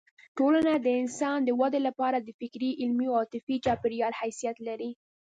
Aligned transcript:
ټولنه 0.37 0.73
د 0.85 0.87
انسان 1.01 1.37
د 1.43 1.49
ودې 1.59 1.79
لپاره 1.87 2.17
د 2.21 2.29
فکري، 2.39 2.69
علمي 2.81 3.07
او 3.09 3.15
عاطفي 3.21 3.55
چاپېریال 3.65 4.13
حیثیت 4.21 4.57
لري. 4.67 4.91